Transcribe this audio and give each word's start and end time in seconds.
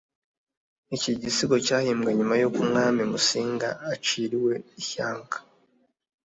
iki 0.95 1.11
gisigo, 1.21 1.55
cyahimbwe 1.65 2.09
nyuma 2.17 2.33
y’uko 2.39 2.57
umwami 2.65 3.01
musinga 3.11 3.69
aciriwe 3.93 4.53
ishyanga. 4.81 5.37